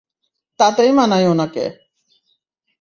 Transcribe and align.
তাতেই 0.59 0.91
মানায় 0.91 1.27
ওনাকে। 1.27 1.65